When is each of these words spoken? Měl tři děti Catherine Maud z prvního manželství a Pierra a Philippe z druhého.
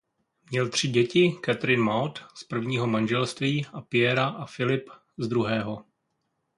Měl 0.51 0.69
tři 0.69 0.87
děti 0.87 1.31
Catherine 1.45 1.83
Maud 1.83 2.19
z 2.35 2.43
prvního 2.43 2.87
manželství 2.87 3.65
a 3.73 3.81
Pierra 3.81 4.27
a 4.27 4.45
Philippe 4.45 4.91
z 5.17 5.27
druhého. 5.27 5.85